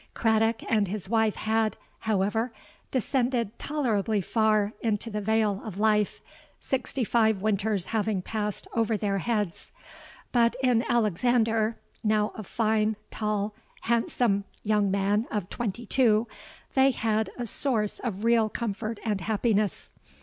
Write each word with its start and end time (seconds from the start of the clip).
Craddock 0.15 0.63
and 0.67 0.87
his 0.87 1.07
wife 1.07 1.35
had, 1.35 1.77
however, 1.99 2.51
descended 2.89 3.59
tolerably 3.59 4.19
far 4.19 4.73
into 4.81 5.11
the 5.11 5.21
vale 5.21 5.61
of 5.63 5.77
life, 5.79 6.23
sixty 6.59 7.03
five 7.03 7.43
winters 7.43 7.85
having 7.85 8.23
passed 8.23 8.67
over 8.73 8.97
their 8.97 9.19
heads; 9.19 9.71
but 10.31 10.55
in 10.63 10.83
Alexander—now 10.89 12.31
a 12.35 12.41
fine, 12.41 12.95
tall, 13.11 13.53
handsome 13.81 14.43
young 14.63 14.89
man 14.89 15.27
of 15.29 15.49
twenty 15.51 15.85
two—they 15.85 16.89
had 16.89 17.29
a 17.37 17.45
source 17.45 17.99
of 17.99 18.23
real 18.23 18.49
comfort 18.49 18.99
and 19.05 19.21
happiness. 19.21 19.93